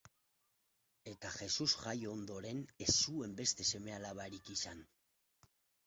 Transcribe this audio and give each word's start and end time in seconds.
Eta 1.11 1.31
Jesus 1.35 1.67
jaio 1.83 2.15
ondoren 2.19 2.65
ez 2.89 2.91
zuen 2.97 3.39
beste 3.43 3.71
seme-alabarik 3.75 4.55
izan. 4.59 4.87